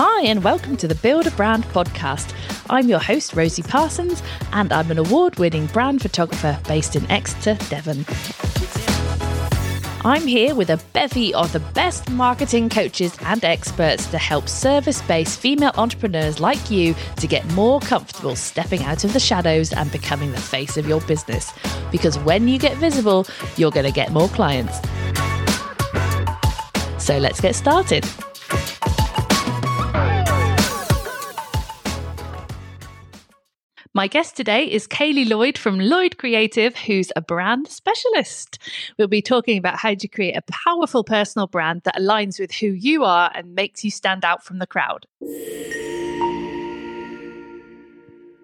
[0.00, 2.32] Hi, and welcome to the Build a Brand podcast.
[2.70, 4.22] I'm your host, Rosie Parsons,
[4.52, 8.04] and I'm an award winning brand photographer based in Exeter, Devon.
[10.04, 15.02] I'm here with a bevy of the best marketing coaches and experts to help service
[15.02, 19.90] based female entrepreneurs like you to get more comfortable stepping out of the shadows and
[19.90, 21.52] becoming the face of your business.
[21.90, 23.26] Because when you get visible,
[23.56, 24.78] you're going to get more clients.
[27.08, 28.04] So let's get started.
[33.94, 38.58] My guest today is Kayleigh Lloyd from Lloyd Creative, who's a brand specialist.
[38.98, 42.66] We'll be talking about how to create a powerful personal brand that aligns with who
[42.66, 45.06] you are and makes you stand out from the crowd.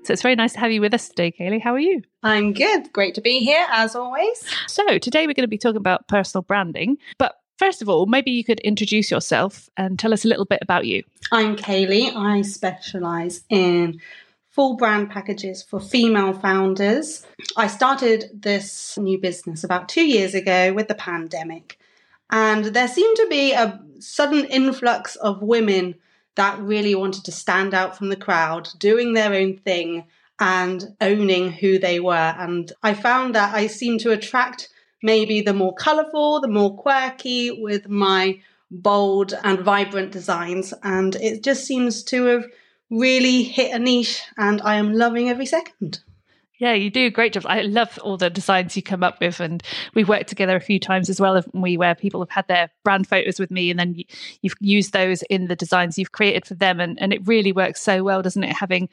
[0.05, 1.61] So it's very nice to have you with us today, Kayleigh.
[1.61, 2.01] How are you?
[2.23, 2.91] I'm good.
[2.95, 4.43] Great to be here, as always.
[4.69, 8.33] So today we're going to be talking about personal branding, but First of all, maybe
[8.33, 11.05] you could introduce yourself and tell us a little bit about you.
[11.31, 12.15] I'm Kayleigh.
[12.15, 14.01] I specialize in
[14.51, 17.25] full brand packages for female founders.
[17.57, 21.79] I started this new business about two years ago with the pandemic,
[22.31, 25.95] and there seemed to be a sudden influx of women
[26.35, 30.05] that really wanted to stand out from the crowd, doing their own thing
[30.41, 32.35] and owning who they were.
[32.37, 34.69] And I found that I seemed to attract
[35.05, 40.73] maybe the more colorful, the more quirky with my bold and vibrant designs.
[40.83, 42.47] And it just seems to have
[42.91, 46.01] really hit a niche and I am loving every second.
[46.59, 47.45] Yeah, you do a great job.
[47.47, 49.61] I love all the designs you come up with, and
[49.93, 51.43] we've worked together a few times as well.
[51.53, 54.05] We where people have had their brand photos with me, and then you,
[54.45, 57.83] have used those in the designs you've created for them, and, and it really works
[57.83, 58.55] so well, doesn't it?
[58.55, 58.89] Having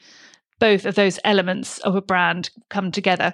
[0.58, 3.32] both of those elements of a brand come together.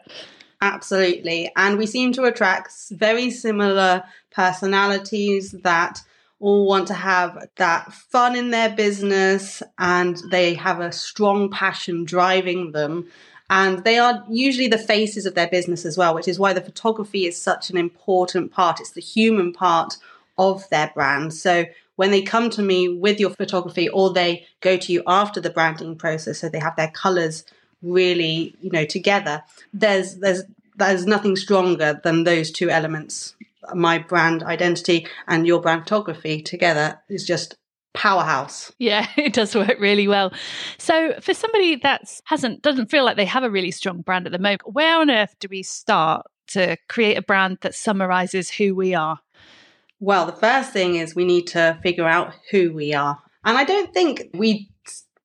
[0.61, 6.03] Absolutely, and we seem to attract very similar personalities that
[6.41, 12.05] all want to have that fun in their business and they have a strong passion
[12.05, 13.07] driving them.
[13.51, 16.61] And they are usually the faces of their business as well, which is why the
[16.61, 18.79] photography is such an important part.
[18.79, 19.97] It's the human part
[20.37, 21.35] of their brand.
[21.35, 21.65] So
[21.97, 25.51] when they come to me with your photography or they go to you after the
[25.51, 27.45] branding process, so they have their colors
[27.83, 30.43] really, you know, together, there's there's
[30.77, 33.35] there's nothing stronger than those two elements
[33.75, 37.57] my brand identity and your brand photography together is just
[37.95, 38.73] powerhouse.
[38.79, 40.33] Yeah, it does work really well.
[40.79, 44.33] So for somebody that hasn't doesn't feel like they have a really strong brand at
[44.33, 48.75] the moment, where on earth do we start to create a brand that summarizes who
[48.75, 49.19] we are?
[50.01, 53.19] Well, the first thing is we need to figure out who we are.
[53.45, 54.71] And I don't think we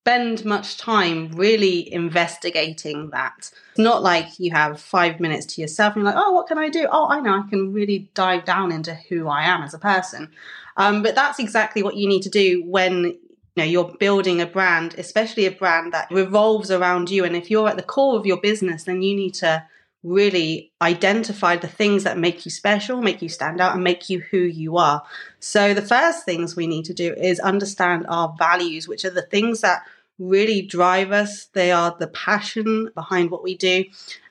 [0.04, 3.50] spend much time really investigating that.
[3.70, 6.58] It's not like you have five minutes to yourself and you're like, oh, what can
[6.58, 6.90] I do?
[6.92, 10.30] Oh, I know, I can really dive down into who I am as a person.
[10.76, 13.18] Um, but that's exactly what you need to do when you
[13.56, 17.24] know you're building a brand, especially a brand that revolves around you.
[17.24, 19.66] And if you're at the core of your business, then you need to
[20.04, 24.20] really identify the things that make you special, make you stand out, and make you
[24.20, 25.04] who you are.
[25.40, 29.22] So, the first things we need to do is understand our values, which are the
[29.22, 29.84] things that
[30.20, 31.46] really drive us.
[31.46, 33.86] They are the passion behind what we do,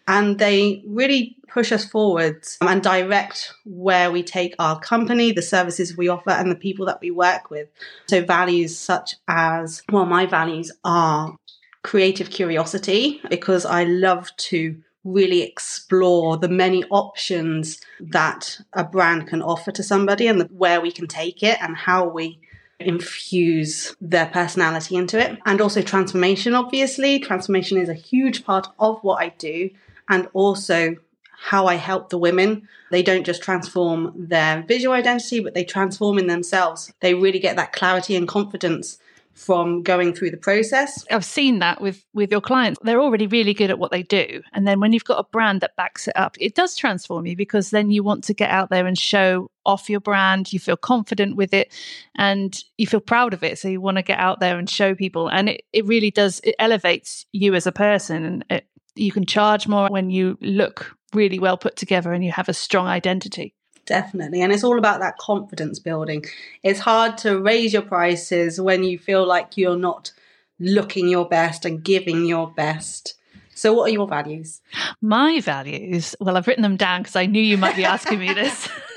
[0.06, 5.96] and they really push us forwards and direct where we take our company, the services
[5.96, 7.68] we offer, and the people that we work with.
[8.08, 11.34] So, values such as, well, my values are
[11.82, 19.42] creative curiosity because I love to really explore the many options that a brand can
[19.42, 22.38] offer to somebody and where we can take it and how we
[22.78, 25.38] infuse their personality into it.
[25.46, 27.18] And also transformation, obviously.
[27.18, 29.70] Transformation is a huge part of what I do
[30.08, 30.96] and also
[31.42, 32.68] how I help the women.
[32.90, 36.92] They don't just transform their visual identity, but they transform in themselves.
[37.00, 38.98] They really get that clarity and confidence
[39.34, 41.04] from going through the process.
[41.10, 42.78] I've seen that with with your clients.
[42.82, 44.42] They're already really good at what they do.
[44.52, 47.36] And then when you've got a brand that backs it up, it does transform you
[47.36, 50.76] because then you want to get out there and show off your brand, you feel
[50.76, 51.72] confident with it
[52.16, 53.58] and you feel proud of it.
[53.58, 56.40] So you want to get out there and show people and it, it really does
[56.44, 60.94] it elevates you as a person and it, you can charge more when you look
[61.14, 63.54] really well put together and you have a strong identity.
[63.92, 64.40] Definitely.
[64.40, 66.24] And it's all about that confidence building.
[66.62, 70.12] It's hard to raise your prices when you feel like you're not
[70.58, 73.16] looking your best and giving your best.
[73.54, 74.62] So, what are your values?
[75.02, 76.16] My values?
[76.20, 78.66] Well, I've written them down because I knew you might be asking me this.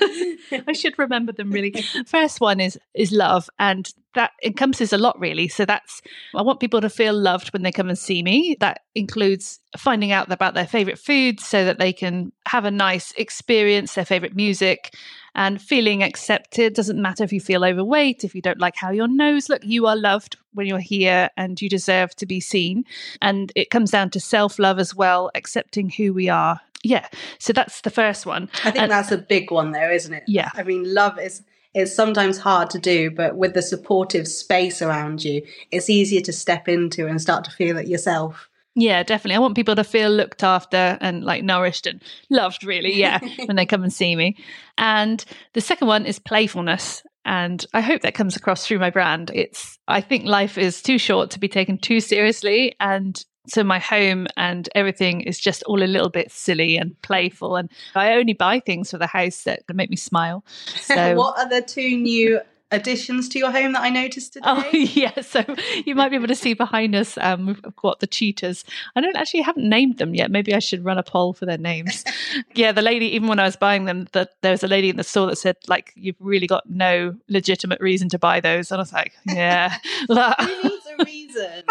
[0.66, 1.72] I should remember them really.
[2.06, 5.48] First one is is love, and that encompasses a lot really.
[5.48, 6.02] So that's
[6.34, 8.56] I want people to feel loved when they come and see me.
[8.60, 13.12] That includes finding out about their favorite foods so that they can have a nice
[13.12, 14.94] experience, their favorite music,
[15.34, 16.74] and feeling accepted.
[16.74, 19.86] Doesn't matter if you feel overweight, if you don't like how your nose look, you
[19.86, 22.84] are loved when you're here and you deserve to be seen.
[23.20, 26.60] And it comes down to self love as well, accepting who we are.
[26.86, 27.06] Yeah.
[27.38, 28.48] So that's the first one.
[28.64, 30.22] I think And- that's a big one, though, isn't it?
[30.26, 30.50] Yeah.
[30.54, 31.42] I mean, love is
[31.74, 36.32] it's sometimes hard to do, but with the supportive space around you, it's easier to
[36.32, 38.48] step into and start to feel it yourself.
[38.74, 39.36] Yeah, definitely.
[39.36, 42.94] I want people to feel looked after and like nourished and loved, really.
[42.94, 44.36] Yeah, when they come and see me.
[44.78, 45.24] And
[45.54, 47.02] the second one is playfulness.
[47.24, 49.30] And I hope that comes across through my brand.
[49.34, 52.76] It's, I think life is too short to be taken too seriously.
[52.78, 57.56] And so my home and everything is just all a little bit silly and playful.
[57.56, 60.44] And I only buy things for the house that make me smile.
[60.86, 62.40] So, what are the two new
[62.70, 64.44] additions to your home that I noticed today?
[64.46, 65.44] Oh yeah, so
[65.84, 67.18] you might be able to see behind us.
[67.18, 68.64] Um, we've got the cheetahs.
[68.94, 70.30] I don't actually haven't named them yet.
[70.30, 72.04] Maybe I should run a poll for their names.
[72.54, 73.06] yeah, the lady.
[73.14, 75.36] Even when I was buying them, that there was a lady in the store that
[75.36, 78.70] said, like, you've really got no legitimate reason to buy those.
[78.70, 79.78] And I was like, yeah.
[80.08, 81.62] Who needs a reason?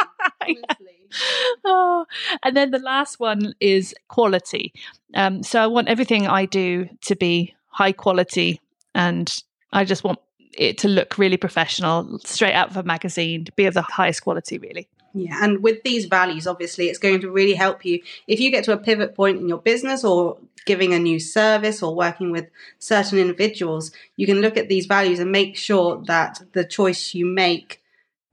[0.41, 0.94] Honestly.
[1.65, 2.05] oh,
[2.43, 4.73] and then the last one is quality.
[5.13, 8.61] Um, so I want everything I do to be high quality,
[8.93, 9.33] and
[9.71, 10.19] I just want
[10.57, 14.23] it to look really professional, straight out of a magazine, to be of the highest
[14.23, 14.87] quality, really.
[15.13, 18.65] Yeah, and with these values, obviously, it's going to really help you if you get
[18.65, 22.49] to a pivot point in your business or giving a new service or working with
[22.79, 23.91] certain individuals.
[24.17, 27.81] You can look at these values and make sure that the choice you make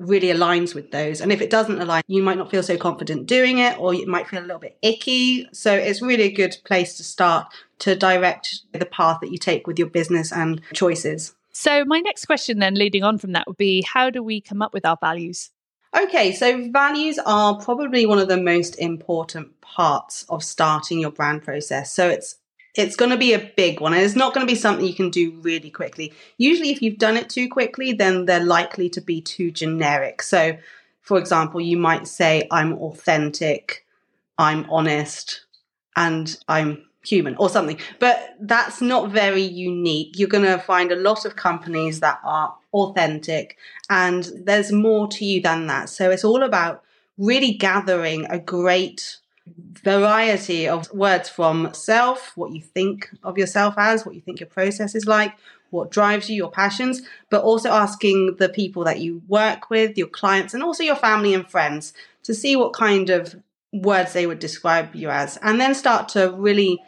[0.03, 1.21] really aligns with those.
[1.21, 4.07] And if it doesn't align, you might not feel so confident doing it or you
[4.07, 5.49] might feel a little bit icky.
[5.53, 7.47] So it's really a good place to start
[7.81, 11.35] to direct the path that you take with your business and choices.
[11.55, 14.63] So, my next question, then, leading on from that, would be how do we come
[14.63, 15.51] up with our values?
[15.95, 21.43] Okay, so values are probably one of the most important parts of starting your brand
[21.43, 21.93] process.
[21.93, 22.37] So it's
[22.75, 24.95] it's going to be a big one and it's not going to be something you
[24.95, 26.13] can do really quickly.
[26.39, 30.23] Usually if you've done it too quickly, then they're likely to be too generic.
[30.23, 30.57] So
[31.03, 33.85] for example, you might say I'm authentic,
[34.39, 35.45] I'm honest,
[35.97, 37.79] and I'm human or something.
[37.99, 40.19] But that's not very unique.
[40.19, 43.59] You're going to find a lot of companies that are authentic
[43.91, 45.91] and there's more to you than that.
[45.91, 46.83] So it's all about
[47.19, 54.07] really gathering a great variety of words from self, what you think of yourself as,
[54.07, 55.35] what you think your process is like,
[55.71, 60.07] what drives you, your passions, but also asking the people that you work with, your
[60.07, 61.93] clients, and also your family and friends
[62.23, 63.35] to see what kind of
[63.73, 66.81] words they would describe you as, and then start to really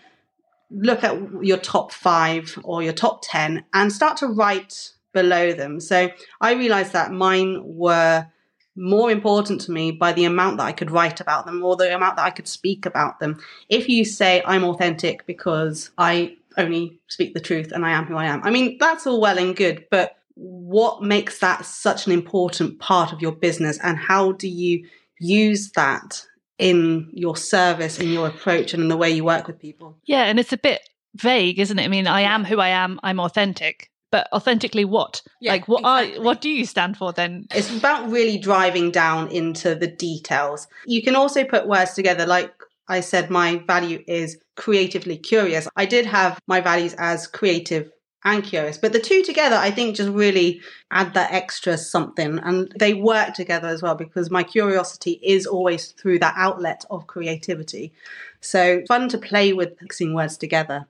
[0.71, 5.81] look at your top five or your top 10 and start to write below them.
[5.81, 6.11] So
[6.41, 8.27] I realized that mine were
[8.77, 11.95] more important to me by the amount that I could write about them or the
[11.95, 13.41] amount that I could speak about them.
[13.69, 18.17] If you say I'm authentic because I only speak the truth and I am who
[18.17, 22.13] I am, I mean, that's all well and good, but what makes that such an
[22.13, 24.87] important part of your business and how do you
[25.21, 26.25] use that
[26.59, 29.97] in your service, in your approach, and in the way you work with people?
[30.05, 30.81] Yeah, and it's a bit
[31.15, 31.85] vague, isn't it?
[31.85, 33.91] I mean, I am who I am, I'm authentic.
[34.15, 35.23] But authentically what?
[35.41, 36.19] Yeah, like what exactly.
[36.19, 37.49] are what do you stand for then?
[37.51, 40.69] It's about really driving down into the details.
[40.87, 42.25] You can also put words together.
[42.25, 42.55] Like
[42.87, 45.67] I said, my value is creatively curious.
[45.75, 47.91] I did have my values as creative
[48.25, 52.39] and curious, but the two together, I think, just really add that extra something.
[52.39, 57.07] And they work together as well because my curiosity is always through that outlet of
[57.07, 57.93] creativity.
[58.41, 60.87] So fun to play with mixing words together.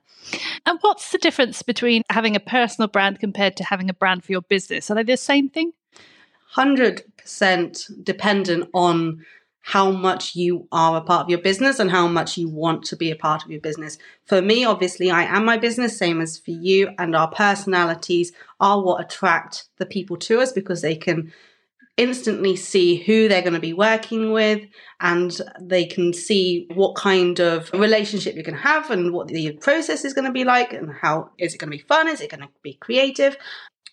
[0.65, 4.31] And what's the difference between having a personal brand compared to having a brand for
[4.31, 4.89] your business?
[4.89, 5.73] Are they the same thing?
[6.55, 9.25] 100% dependent on
[9.67, 12.95] how much you are a part of your business and how much you want to
[12.95, 13.97] be a part of your business.
[14.25, 18.79] For me, obviously, I am my business, same as for you, and our personalities are
[18.79, 21.33] what attract the people to us because they can
[21.97, 24.61] instantly see who they're going to be working with
[24.99, 30.05] and they can see what kind of relationship going to have and what the process
[30.05, 32.29] is going to be like and how is it going to be fun is it
[32.29, 33.37] going to be creative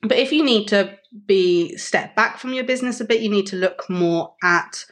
[0.02, 3.46] but if you need to be step back from your business a bit you need
[3.46, 4.84] to look more at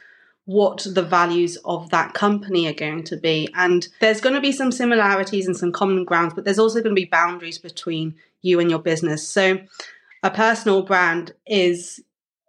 [0.45, 4.51] what the values of that company are going to be and there's going to be
[4.51, 8.59] some similarities and some common grounds but there's also going to be boundaries between you
[8.59, 9.59] and your business so
[10.23, 12.01] a personal brand is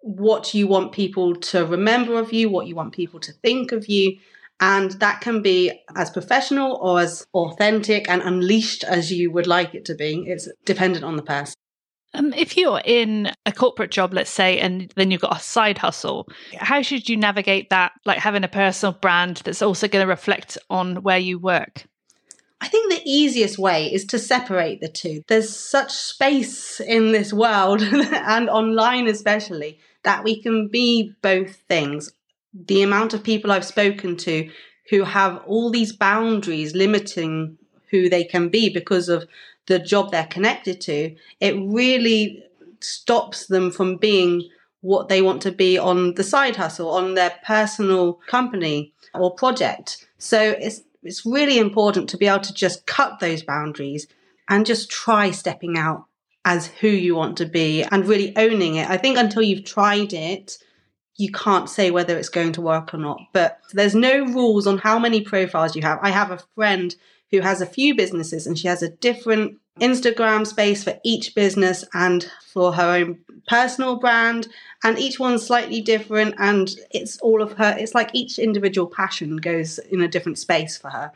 [0.03, 3.89] what you want people to remember of you, what you want people to think of
[3.89, 4.19] you,
[4.61, 9.75] And that can be as professional or as authentic and unleashed as you would like
[9.75, 10.25] it to be.
[10.27, 11.55] It's dependent on the person.
[12.15, 15.79] Um, if you're in a corporate job, let's say, and then you've got a side
[15.79, 17.93] hustle, how should you navigate that?
[18.05, 21.85] Like having a personal brand that's also going to reflect on where you work?
[22.61, 25.23] I think the easiest way is to separate the two.
[25.27, 32.13] There's such space in this world and online, especially, that we can be both things
[32.55, 34.51] the amount of people I've spoken to
[34.91, 37.57] who have all these boundaries limiting
[37.91, 39.27] who they can be because of
[39.67, 42.45] the job they're connected to, it really
[42.81, 44.49] stops them from being
[44.81, 50.07] what they want to be on the side hustle, on their personal company or project.
[50.19, 54.07] So it's it's really important to be able to just cut those boundaries
[54.49, 56.05] and just try stepping out
[56.45, 58.89] as who you want to be and really owning it.
[58.89, 60.59] I think until you've tried it,
[61.17, 63.21] you can't say whether it's going to work or not.
[63.33, 65.99] But there's no rules on how many profiles you have.
[66.03, 66.95] I have a friend
[67.33, 71.85] who has a few businesses and she has a different Instagram space for each business
[71.95, 74.47] and for her own personal brand.
[74.85, 76.35] And each one's slightly different.
[76.39, 80.77] And it's all of her, it's like each individual passion goes in a different space
[80.77, 81.11] for her.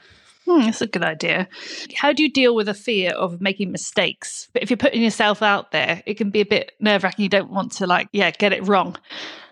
[0.47, 1.49] Hmm, that's a good idea.
[1.97, 4.49] How do you deal with the fear of making mistakes?
[4.53, 7.25] But if you're putting yourself out there, it can be a bit nerve wracking.
[7.25, 8.97] You don't want to, like, yeah, get it wrong.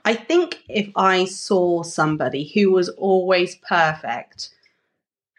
[0.04, 4.50] I think if I saw somebody who was always perfect,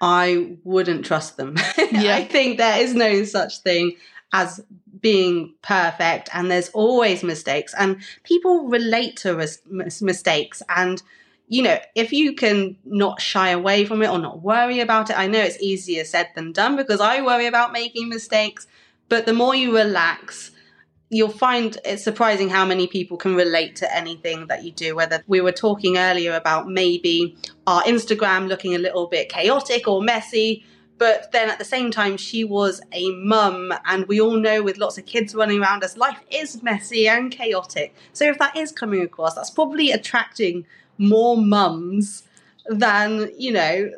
[0.01, 1.55] I wouldn't trust them.
[1.91, 2.15] Yeah.
[2.15, 3.95] I think there is no such thing
[4.33, 4.59] as
[5.01, 11.01] being perfect and there's always mistakes and people relate to mis- mistakes and
[11.47, 15.19] you know if you can not shy away from it or not worry about it
[15.19, 18.65] i know it's easier said than done because i worry about making mistakes
[19.07, 20.51] but the more you relax
[21.15, 24.95] you'll find it's surprising how many people can relate to anything that you do.
[24.95, 30.01] Whether we were talking earlier about maybe our Instagram looking a little bit chaotic or
[30.01, 30.65] messy,
[30.97, 34.77] but then at the same time, she was a mum, and we all know with
[34.77, 37.93] lots of kids running around us, life is messy and chaotic.
[38.13, 40.65] So if that is coming across, that's probably attracting
[40.97, 42.23] more mums
[42.67, 43.91] than, you know,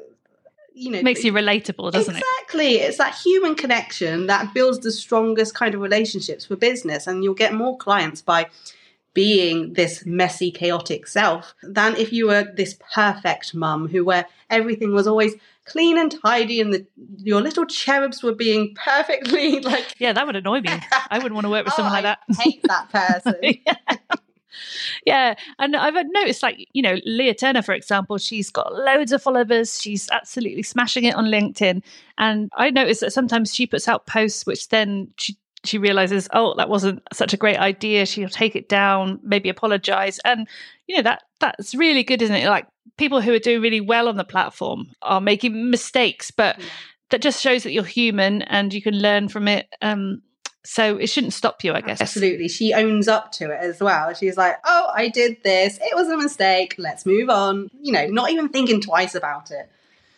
[0.78, 2.76] you know makes you relatable doesn't exactly.
[2.76, 2.76] it?
[2.76, 2.76] Exactly.
[2.76, 7.34] It's that human connection that builds the strongest kind of relationships for business and you'll
[7.34, 8.48] get more clients by
[9.14, 14.94] being this messy chaotic self than if you were this perfect mum who where everything
[14.94, 15.34] was always
[15.66, 16.86] clean and tidy and the,
[17.18, 20.70] your little cherubs were being perfectly like yeah that would annoy me.
[21.10, 22.38] I wouldn't want to work with oh, someone like I that.
[22.38, 22.90] hate that
[23.24, 23.36] person.
[23.66, 23.98] Yeah
[25.06, 25.36] yeah.
[25.60, 29.82] And I've noticed, like, you know, Leah Turner, for example, she's got loads of followers.
[29.82, 31.84] She's absolutely smashing it on LinkedIn.
[32.18, 36.54] And I noticed that sometimes she puts out posts, which then she she realizes, oh,
[36.56, 38.06] that wasn't such a great idea.
[38.06, 40.20] She'll take it down, maybe apologize.
[40.24, 40.48] And,
[40.88, 42.48] you know, that that's really good, isn't it?
[42.48, 46.66] Like people who are doing really well on the platform are making mistakes, but yeah.
[47.10, 49.68] that just shows that you're human and you can learn from it.
[49.82, 50.22] Um,
[50.68, 52.02] so it shouldn't stop you, I guess.
[52.02, 52.50] Absolutely.
[52.50, 54.14] She owns up to it as well.
[54.14, 55.80] She's like, oh, I did this.
[55.82, 56.76] It was a mistake.
[56.78, 57.70] Let's move on.
[57.82, 59.70] You know, not even thinking twice about it.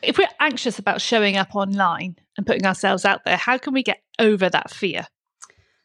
[0.01, 3.83] If we're anxious about showing up online and putting ourselves out there, how can we
[3.83, 5.05] get over that fear?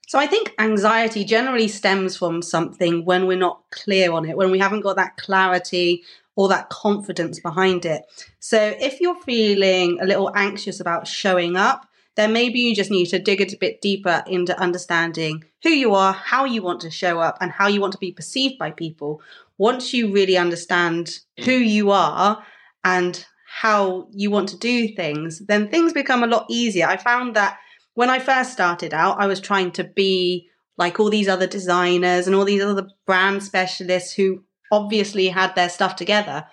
[0.06, 4.50] So I think anxiety generally stems from something when we're not clear on it, when
[4.50, 6.04] we haven't got that clarity
[6.36, 8.04] or that confidence behind it.
[8.40, 13.06] So if you're feeling a little anxious about showing up, then maybe you just need
[13.06, 17.18] to dig a bit deeper into understanding who you are, how you want to show
[17.18, 19.20] up, and how you want to be perceived by people.
[19.58, 22.44] Once you really understand who you are
[22.84, 26.86] and how you want to do things, then things become a lot easier.
[26.86, 27.58] I found that
[27.94, 32.26] when I first started out, I was trying to be like all these other designers
[32.26, 34.42] and all these other brand specialists who
[34.72, 36.46] obviously had their stuff together.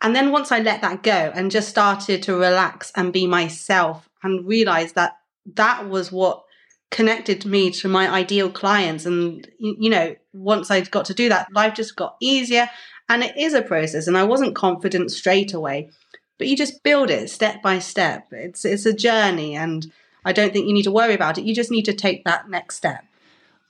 [0.00, 4.07] And then once I let that go and just started to relax and be myself
[4.22, 5.16] and realized that
[5.54, 6.42] that was what
[6.90, 9.06] connected me to my ideal clients.
[9.06, 12.68] And, you know, once I got to do that, life just got easier.
[13.08, 14.06] And it is a process.
[14.06, 15.90] And I wasn't confident straight away,
[16.38, 18.28] but you just build it step by step.
[18.32, 19.54] It's, it's a journey.
[19.54, 19.90] And
[20.24, 21.44] I don't think you need to worry about it.
[21.44, 23.04] You just need to take that next step.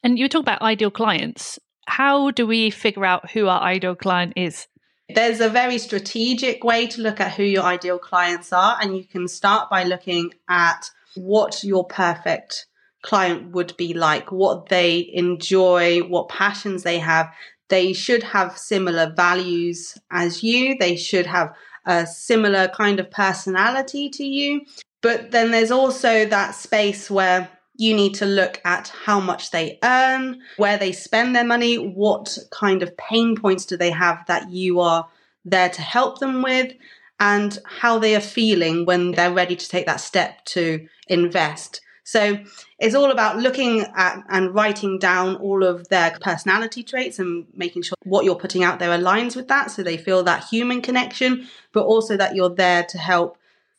[0.03, 1.59] And you talk about ideal clients.
[1.87, 4.67] How do we figure out who our ideal client is?
[5.15, 9.05] There's a very strategic way to look at who your ideal clients are, and you
[9.05, 12.67] can start by looking at what your perfect
[13.03, 17.33] client would be like, what they enjoy, what passions they have.
[17.69, 21.55] They should have similar values as you, they should have
[21.87, 24.63] a similar kind of personality to you.
[25.01, 29.79] But then there's also that space where you need to look at how much they
[29.83, 34.51] earn, where they spend their money, what kind of pain points do they have that
[34.51, 35.09] you are
[35.45, 36.73] there to help them with.
[37.21, 41.81] and how they are feeling when they're ready to take that step to invest.
[42.05, 42.39] So
[42.79, 47.83] it's all about looking at and writing down all of their personality traits and making
[47.83, 51.49] sure what you're putting out there aligns with that so they feel that human connection,
[51.73, 53.37] but also that you're there to help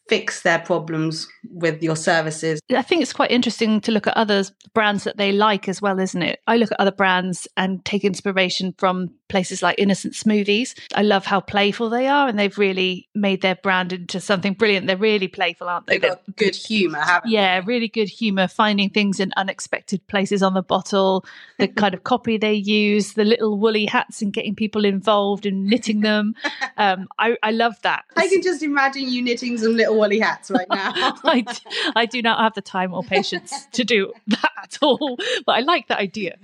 [0.10, 2.60] fix their problems with your services.
[2.76, 6.00] I think it's quite interesting to look at other brands that they like as well,
[6.00, 6.40] isn't it?
[6.48, 10.78] I look at other brands and take inspiration from places like Innocent Smoothies.
[10.94, 14.88] I love how playful they are, and they've really made their brand into something brilliant.
[14.88, 15.98] They're really playful, aren't they?
[15.98, 17.66] They've got good humour, haven't yeah, they?
[17.66, 21.26] really good humour, finding things in unexpected places on the bottle,
[21.58, 25.66] the kind of copy they use, the little woolly hats and getting people involved and
[25.66, 26.36] knitting them.
[26.78, 28.06] Um, I, I love that.
[28.16, 30.94] I can just imagine you knitting some little woolly hats right now.
[31.26, 35.60] I do not have the time or patience to do that at all, but I
[35.60, 36.38] like that idea.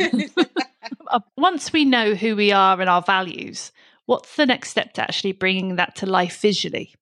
[1.07, 3.71] Uh, Once we know who we are and our values,
[4.05, 6.95] what's the next step to actually bringing that to life visually?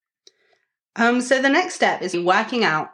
[0.96, 2.90] Um, so the next step is working out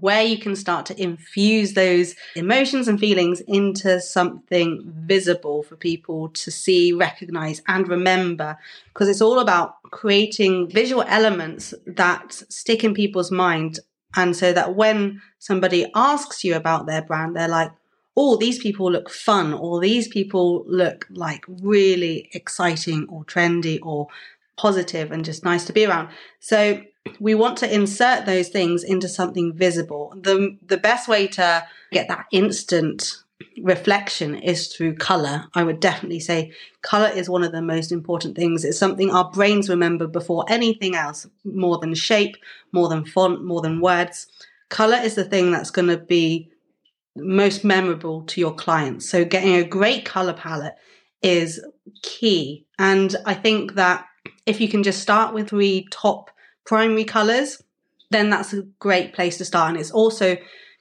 [0.00, 6.28] where you can start to infuse those emotions and feelings into something visible for people
[6.28, 8.58] to see, recognize, and remember.
[8.88, 13.80] Because it's all about creating visual elements that stick in people's mind.
[14.14, 17.72] And so that when somebody asks you about their brand, they're like,
[18.20, 24.08] oh, these people look fun, or these people look like really exciting or trendy or
[24.56, 26.08] positive and just nice to be around.
[26.40, 26.82] So
[27.20, 30.12] we want to insert those things into something visible.
[30.20, 33.22] The the best way to get that instant
[33.62, 35.44] reflection is through color.
[35.54, 38.64] I would definitely say color is one of the most important things.
[38.64, 42.36] It's something our brains remember before anything else, more than shape,
[42.72, 44.26] more than font, more than words.
[44.70, 46.50] Color is the thing that's going to be
[47.22, 49.08] most memorable to your clients.
[49.08, 50.76] So getting a great color palette
[51.22, 51.64] is
[52.02, 52.66] key.
[52.78, 54.06] And I think that
[54.46, 56.30] if you can just start with three top
[56.64, 57.62] primary colors,
[58.10, 59.70] then that's a great place to start.
[59.70, 60.36] And it's also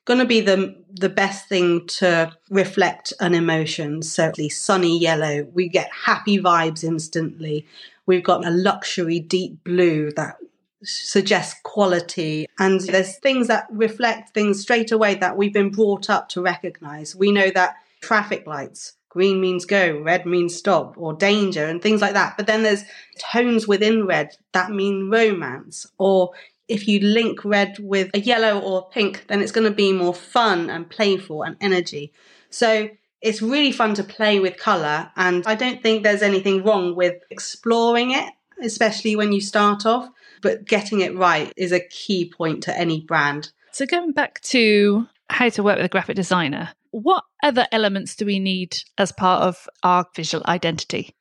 [0.06, 4.02] going to be the the best thing to reflect an emotion.
[4.02, 7.68] So sunny yellow, we get happy vibes instantly.
[8.06, 10.38] We've got a luxury deep blue that
[10.84, 16.30] suggests quality and there's things that reflect things straight away that we've been brought up
[16.30, 17.16] to recognize.
[17.16, 22.02] We know that traffic lights green means go, red means stop or danger and things
[22.02, 22.36] like that.
[22.38, 22.84] But then there's
[23.18, 26.34] tones within red that mean romance or
[26.68, 30.14] if you link red with a yellow or pink, then it's going to be more
[30.14, 32.12] fun and playful and energy.
[32.50, 32.90] So
[33.22, 35.10] it's really fun to play with color.
[35.16, 40.10] And I don't think there's anything wrong with exploring it, especially when you start off.
[40.42, 43.52] But getting it right is a key point to any brand.
[43.72, 48.26] So, going back to how to work with a graphic designer, what other elements do
[48.26, 51.16] we need as part of our visual identity?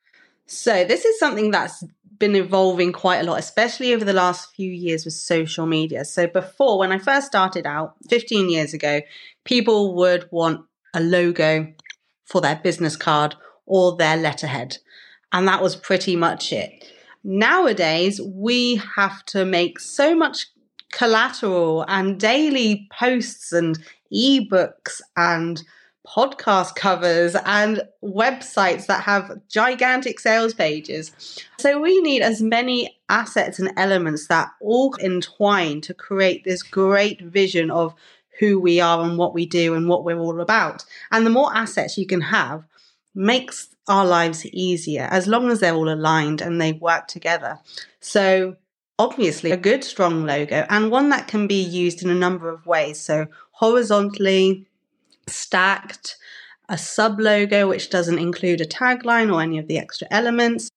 [0.45, 1.83] So, this is something that's
[2.19, 6.05] been evolving quite a lot, especially over the last few years with social media.
[6.05, 9.01] So, before, when I first started out 15 years ago,
[9.43, 11.73] people would want a logo
[12.25, 14.77] for their business card or their letterhead.
[15.31, 16.91] And that was pretty much it.
[17.29, 20.47] Nowadays, we have to make so much
[20.93, 23.77] collateral and daily posts and
[24.13, 25.61] ebooks and
[26.07, 31.11] podcast covers and websites that have gigantic sales pages.
[31.59, 37.19] So we need as many assets and elements that all entwine to create this great
[37.19, 37.93] vision of
[38.39, 40.85] who we are and what we do and what we're all about.
[41.11, 42.63] And the more assets you can have
[43.13, 47.59] makes our lives easier as long as they're all aligned and they work together.
[47.99, 48.55] So
[48.99, 52.65] obviously a good strong logo and one that can be used in a number of
[52.65, 52.99] ways.
[52.99, 54.67] So horizontally,
[55.27, 56.17] stacked,
[56.69, 60.69] a sub logo which doesn't include a tagline or any of the extra elements,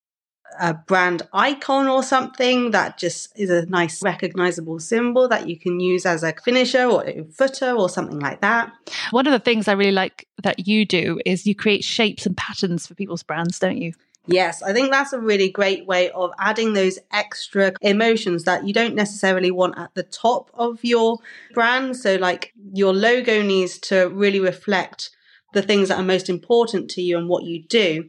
[0.58, 5.80] a brand icon or something that just is a nice recognizable symbol that you can
[5.80, 8.72] use as a finisher or a footer or something like that.
[9.10, 12.36] One of the things I really like that you do is you create shapes and
[12.36, 13.92] patterns for people's brands, don't you?
[14.26, 18.72] Yes, I think that's a really great way of adding those extra emotions that you
[18.72, 21.18] don't necessarily want at the top of your
[21.54, 21.96] brand.
[21.96, 25.10] So, like, your logo needs to really reflect
[25.52, 28.08] the things that are most important to you and what you do.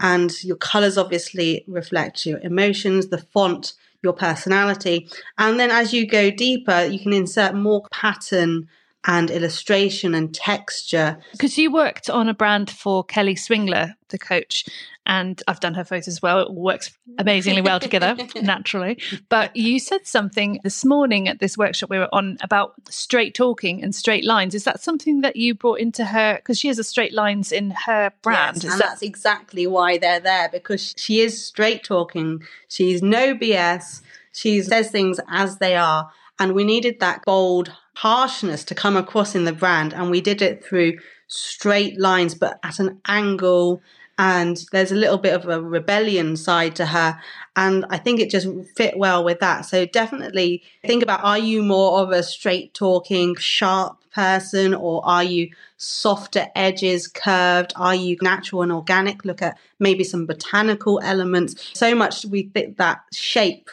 [0.00, 5.08] And your colors obviously reflect your emotions, the font, your personality.
[5.38, 8.68] And then as you go deeper, you can insert more pattern
[9.08, 11.18] and illustration and texture.
[11.32, 14.66] Because you worked on a brand for Kelly Swingler, the coach,
[15.06, 16.40] and I've done her photos as well.
[16.40, 19.00] It works amazingly well together, naturally.
[19.30, 23.82] But you said something this morning at this workshop we were on about straight talking
[23.82, 24.54] and straight lines.
[24.54, 26.36] Is that something that you brought into her?
[26.36, 28.56] Because she has a straight lines in her brand.
[28.56, 32.42] Yes, and that- that's exactly why they're there because she is straight talking.
[32.68, 34.02] She's no BS.
[34.32, 36.10] She says things as they are.
[36.38, 39.92] And we needed that bold harshness to come across in the brand.
[39.92, 43.82] And we did it through straight lines, but at an angle.
[44.18, 47.20] And there's a little bit of a rebellion side to her.
[47.54, 49.62] And I think it just fit well with that.
[49.62, 55.22] So definitely think about are you more of a straight talking, sharp person, or are
[55.22, 57.72] you softer edges, curved?
[57.76, 59.24] Are you natural and organic?
[59.24, 61.70] Look at maybe some botanical elements.
[61.74, 63.70] So much we think that shape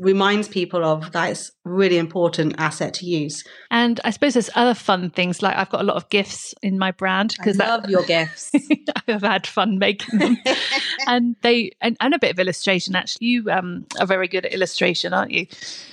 [0.00, 3.44] reminds people of that is really important asset to use.
[3.70, 6.78] And I suppose there's other fun things like I've got a lot of GIFs in
[6.78, 8.52] my brand because I love that, your GIFs.
[9.08, 10.38] I've had fun making them,
[11.06, 12.96] and they and, and, a bit of illustration.
[12.96, 15.46] Actually, you um, are very good at illustration, aren't you?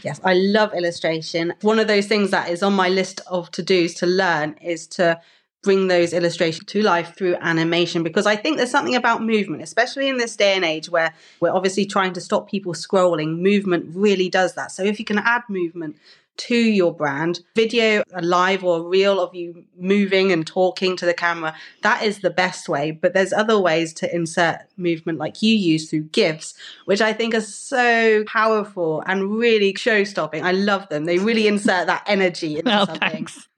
[0.04, 1.54] Yes, I love illustration.
[1.62, 4.88] One of those things that is on my list of to dos to learn is
[4.88, 5.20] to
[5.66, 10.08] bring those illustrations to life through animation because I think there's something about movement, especially
[10.08, 13.40] in this day and age where we're obviously trying to stop people scrolling.
[13.40, 14.72] Movement really does that.
[14.72, 15.98] So if you can add movement
[16.38, 21.06] to your brand, video, a live or a reel of you moving and talking to
[21.06, 22.92] the camera, that is the best way.
[22.92, 26.54] But there's other ways to insert movement like you use through GIFs,
[26.86, 30.44] which I think are so powerful and really show stopping.
[30.44, 31.06] I love them.
[31.06, 33.00] They really insert that energy into oh, something.
[33.00, 33.48] Thanks.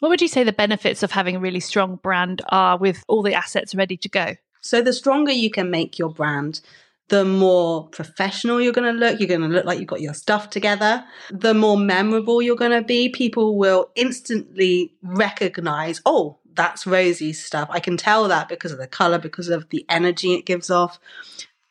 [0.00, 3.22] What would you say the benefits of having a really strong brand are with all
[3.22, 4.36] the assets ready to go?
[4.60, 6.60] So, the stronger you can make your brand,
[7.08, 9.20] the more professional you're going to look.
[9.20, 11.04] You're going to look like you've got your stuff together.
[11.30, 13.08] The more memorable you're going to be.
[13.08, 17.68] People will instantly recognize, oh, that's Rosie's stuff.
[17.70, 20.98] I can tell that because of the color, because of the energy it gives off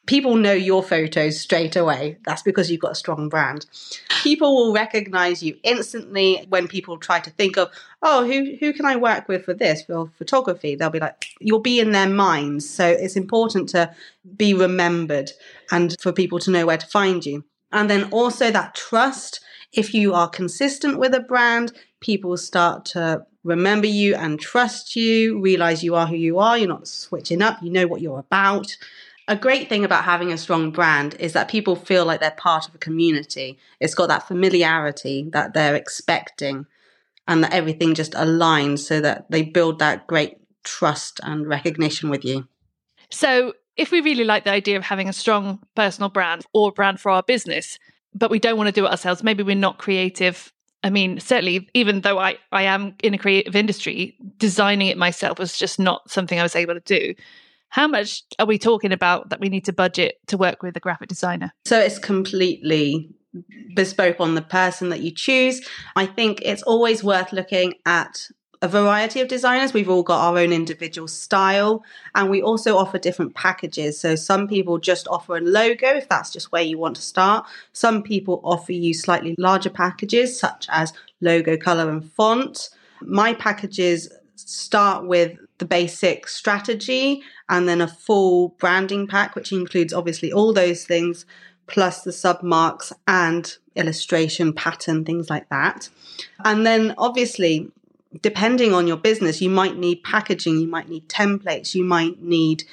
[0.06, 2.18] people know your photos straight away.
[2.26, 3.65] That's because you've got a strong brand.
[4.22, 7.70] People will recognize you instantly when people try to think of,
[8.02, 10.76] oh, who who can I work with for this for photography?
[10.76, 12.70] They'll be like, you'll be in their minds.
[12.70, 13.94] So it's important to
[14.38, 15.32] be remembered
[15.72, 17.44] and for people to know where to find you.
[17.72, 19.41] And then also that trust.
[19.74, 25.39] If you are consistent with a brand, people start to remember you and trust you,
[25.41, 28.78] realize you are who you are, you're not switching up, you know what you're about
[29.28, 32.68] a great thing about having a strong brand is that people feel like they're part
[32.68, 33.58] of a community.
[33.80, 36.68] It's got that familiarity that they're expecting
[37.28, 42.24] and that everything just aligns so that they build that great trust and recognition with
[42.24, 42.48] you.
[43.10, 47.00] So, if we really like the idea of having a strong personal brand or brand
[47.00, 47.78] for our business,
[48.14, 50.54] but we don't want to do it ourselves, maybe we're not creative.
[50.84, 55.40] I mean, certainly, even though I, I am in a creative industry, designing it myself
[55.40, 57.16] was just not something I was able to do.
[57.76, 60.80] How much are we talking about that we need to budget to work with a
[60.80, 61.52] graphic designer?
[61.66, 63.10] So it's completely
[63.76, 65.60] bespoke on the person that you choose.
[65.98, 68.30] I think it's always worth looking at
[68.62, 69.74] a variety of designers.
[69.74, 71.84] We've all got our own individual style,
[72.16, 74.00] and we also offer different packages.
[74.00, 77.46] So, some people just offer a logo if that's just where you want to start.
[77.74, 82.70] Some people offer you slightly larger packages, such as logo, color, and font.
[83.02, 89.94] My packages start with the basic strategy and then a full branding pack, which includes
[89.94, 91.26] obviously all those things,
[91.68, 95.89] plus the submarks and illustration pattern, things like that.
[96.44, 97.72] And then obviously,
[98.22, 102.63] depending on your business, you might need packaging, you might need templates, you might need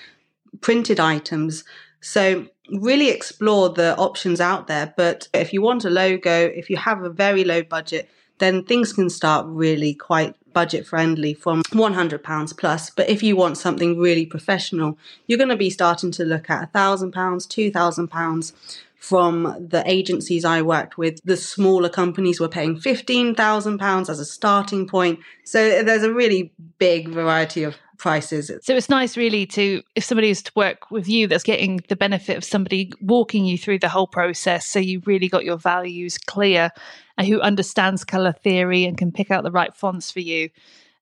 [0.60, 1.64] printed items.
[2.00, 2.46] So
[2.80, 4.92] really explore the options out there.
[4.96, 8.92] But if you want a logo, if you have a very low budget, then things
[8.92, 12.90] can start really quite budget friendly from £100 plus.
[12.90, 16.72] But if you want something really professional, you're going to be starting to look at
[16.72, 18.52] £1,000, £2,000
[18.96, 21.18] from the agencies I worked with.
[21.24, 25.18] The smaller companies were paying £15,000 as a starting point.
[25.42, 28.50] So there's a really big variety of prices.
[28.62, 31.94] So it's nice, really, to if somebody is to work with you that's getting the
[31.94, 34.66] benefit of somebody walking you through the whole process.
[34.66, 36.70] So you really got your values clear
[37.16, 40.50] and who understands color theory and can pick out the right fonts for you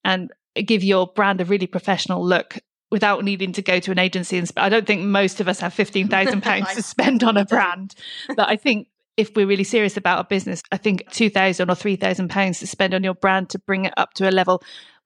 [0.04, 0.30] and
[0.66, 2.58] give your brand a really professional look
[2.90, 5.60] without needing to go to an agency and sp- I don't think most of us
[5.60, 7.94] have 15,000 pounds to spend on a brand
[8.28, 12.28] but I think if we're really serious about a business I think 2,000 or 3,000
[12.28, 14.60] pounds to spend on your brand to bring it up to a level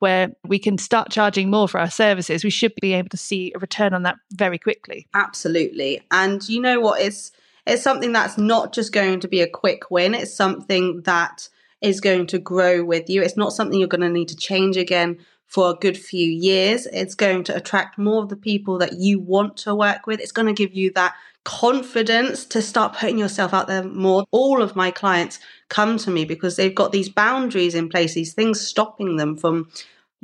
[0.05, 3.55] where we can start charging more for our services, we should be able to see
[3.57, 5.07] a return on that very quickly.
[5.15, 6.03] Absolutely.
[6.11, 7.01] And you know what?
[7.01, 7.33] It's
[7.67, 10.13] it's something that's not just going to be a quick win.
[10.13, 11.49] It's something that
[11.81, 13.23] is going to grow with you.
[13.23, 16.87] It's not something you're going to need to change again for a good few years.
[16.93, 20.21] It's going to attract more of the people that you want to work with.
[20.21, 21.15] It's going to give you that
[21.45, 24.25] confidence to start putting yourself out there more.
[24.31, 25.39] All of my clients
[25.69, 29.69] come to me because they've got these boundaries in place, these things stopping them from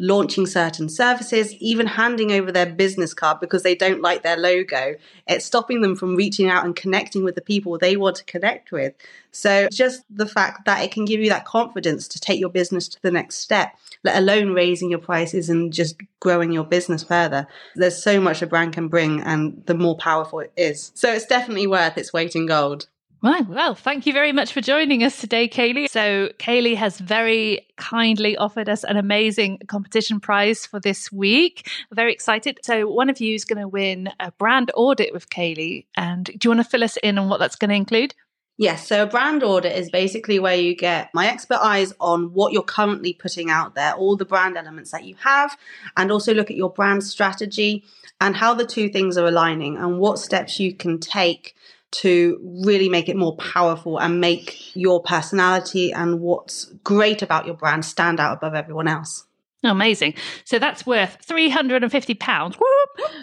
[0.00, 4.94] launching certain services, even handing over their business card because they don't like their logo.
[5.26, 8.72] It's stopping them from reaching out and connecting with the people they want to connect
[8.72, 8.94] with.
[9.30, 12.88] So, just the fact that it can give you that confidence to take your business
[12.88, 17.46] to the next step, let alone raising your prices and just growing your business further.
[17.76, 20.90] There's so much a brand can bring, and the more powerful it is.
[20.94, 22.88] So, it's definitely worth its weight in gold.
[23.22, 25.90] Well, thank you very much for joining us today, Kayleigh.
[25.90, 31.68] So, Kayleigh has very kindly offered us an amazing competition prize for this week.
[31.92, 32.60] Very excited.
[32.62, 35.84] So, one of you is going to win a brand audit with Kayleigh.
[35.98, 38.14] And do you want to fill us in on what that's going to include?
[38.56, 42.52] Yes, so a brand audit is basically where you get my expert eyes on what
[42.52, 45.56] you're currently putting out there, all the brand elements that you have,
[45.96, 47.84] and also look at your brand strategy
[48.20, 51.54] and how the two things are aligning and what steps you can take
[51.92, 57.54] to really make it more powerful and make your personality and what's great about your
[57.54, 59.24] brand stand out above everyone else.
[59.62, 60.14] Amazing.
[60.44, 62.56] So that's worth £350.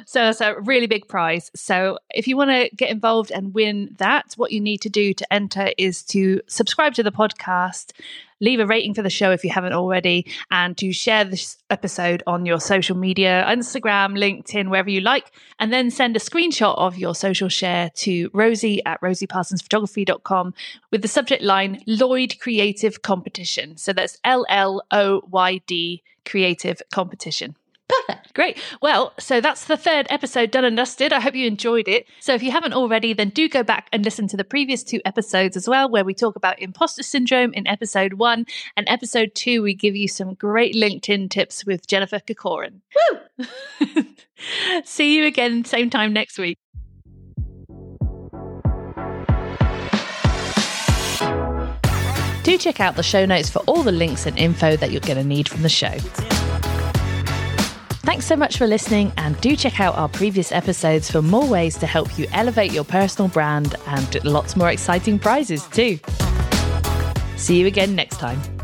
[0.06, 1.52] So that's a really big prize.
[1.56, 5.14] So if you want to get involved and win that, what you need to do
[5.14, 7.92] to enter is to subscribe to the podcast,
[8.40, 12.24] leave a rating for the show if you haven't already, and to share this episode
[12.28, 15.32] on your social media Instagram, LinkedIn, wherever you like.
[15.60, 20.54] And then send a screenshot of your social share to rosie at rosieparsonsphotography.com
[20.92, 23.78] with the subject line Lloyd Creative Competition.
[23.78, 27.56] So that's L L O Y D Creative Competition.
[27.88, 28.34] Perfect.
[28.34, 28.58] Great.
[28.82, 31.14] Well, so that's the third episode done and dusted.
[31.14, 32.06] I hope you enjoyed it.
[32.20, 35.00] So if you haven't already, then do go back and listen to the previous two
[35.06, 38.46] episodes as well, where we talk about imposter syndrome in episode one.
[38.76, 42.82] And episode two, we give you some great LinkedIn tips with Jennifer Kokorin.
[43.40, 44.06] Woo!
[44.84, 46.58] See you again, same time next week.
[52.44, 55.18] Do check out the show notes for all the links and info that you're going
[55.18, 55.98] to need from the show.
[58.08, 61.76] Thanks so much for listening, and do check out our previous episodes for more ways
[61.80, 66.00] to help you elevate your personal brand and lots more exciting prizes too.
[67.36, 68.57] See you again next time.